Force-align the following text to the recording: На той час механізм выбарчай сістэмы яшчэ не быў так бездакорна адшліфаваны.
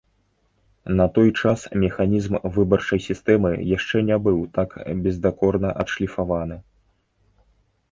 На 1.01 1.05
той 1.17 1.27
час 1.41 1.59
механізм 1.83 2.33
выбарчай 2.55 2.99
сістэмы 3.09 3.51
яшчэ 3.77 3.97
не 4.09 4.17
быў 4.25 4.39
так 4.57 4.69
бездакорна 5.07 5.69
адшліфаваны. 5.85 6.57